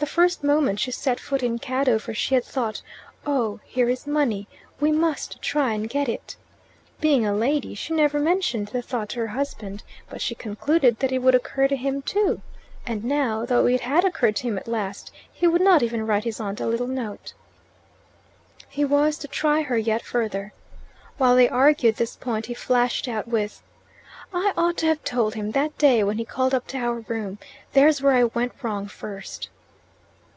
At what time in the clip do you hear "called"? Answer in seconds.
26.24-26.54